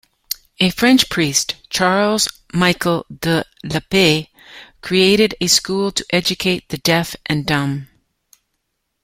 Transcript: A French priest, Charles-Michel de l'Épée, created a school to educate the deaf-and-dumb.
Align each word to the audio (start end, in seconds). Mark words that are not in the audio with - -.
A 0.59 0.71
French 0.71 1.09
priest, 1.11 1.57
Charles-Michel 1.69 3.05
de 3.19 3.43
l'Épée, 3.63 4.29
created 4.81 5.35
a 5.39 5.45
school 5.45 5.91
to 5.91 6.03
educate 6.11 6.67
the 6.69 6.79
deaf-and-dumb. 6.79 7.87